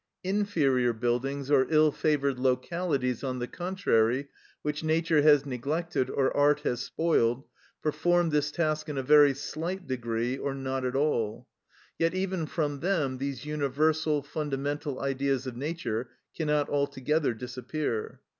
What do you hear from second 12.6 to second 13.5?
them these